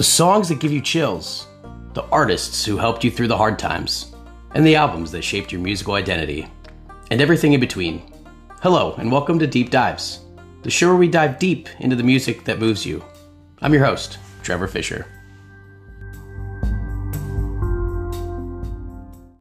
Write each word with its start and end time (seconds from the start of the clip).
The 0.00 0.04
songs 0.04 0.48
that 0.48 0.60
give 0.60 0.72
you 0.72 0.80
chills, 0.80 1.46
the 1.92 2.04
artists 2.04 2.64
who 2.64 2.78
helped 2.78 3.04
you 3.04 3.10
through 3.10 3.28
the 3.28 3.36
hard 3.36 3.58
times, 3.58 4.14
and 4.54 4.66
the 4.66 4.74
albums 4.74 5.12
that 5.12 5.20
shaped 5.20 5.52
your 5.52 5.60
musical 5.60 5.92
identity, 5.92 6.48
and 7.10 7.20
everything 7.20 7.52
in 7.52 7.60
between. 7.60 8.10
Hello, 8.62 8.94
and 8.94 9.12
welcome 9.12 9.38
to 9.38 9.46
Deep 9.46 9.68
Dives, 9.68 10.20
the 10.62 10.70
show 10.70 10.88
where 10.88 10.96
we 10.96 11.06
dive 11.06 11.38
deep 11.38 11.68
into 11.80 11.96
the 11.96 12.02
music 12.02 12.44
that 12.44 12.58
moves 12.58 12.86
you. 12.86 13.04
I'm 13.60 13.74
your 13.74 13.84
host, 13.84 14.18
Trevor 14.42 14.68
Fisher. 14.68 15.06